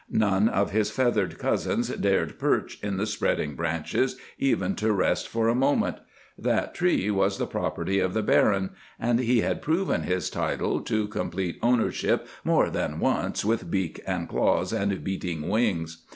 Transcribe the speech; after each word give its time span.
None 0.09 0.49
of 0.49 0.71
his 0.71 0.89
feathered 0.89 1.37
cousins 1.37 1.89
dared 1.89 2.39
perch 2.39 2.79
in 2.81 2.97
the 2.97 3.05
spreading 3.05 3.53
branches, 3.53 4.17
even 4.39 4.73
to 4.77 4.91
rest 4.91 5.27
for 5.27 5.47
a 5.47 5.53
moment. 5.53 5.97
That 6.39 6.73
tree 6.73 7.11
was 7.11 7.37
the 7.37 7.45
property 7.45 7.99
of 7.99 8.15
the 8.15 8.23
Baron, 8.23 8.71
and 8.99 9.19
he 9.19 9.41
had 9.41 9.61
proven 9.61 10.01
his 10.01 10.31
title 10.31 10.81
to 10.85 11.07
complete 11.07 11.59
ownership 11.61 12.27
more 12.43 12.71
than 12.71 12.99
once 12.99 13.45
with 13.45 13.69
beak 13.69 14.01
and 14.07 14.27
claws 14.27 14.73
and 14.73 15.03
beating 15.03 15.47
wings. 15.49 16.03